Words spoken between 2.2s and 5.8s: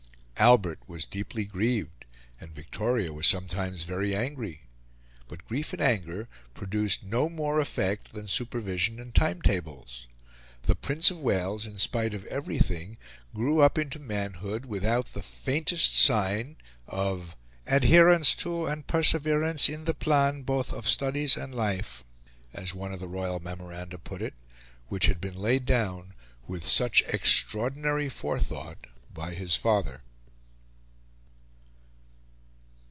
and Victoria was sometimes very angry; but grief and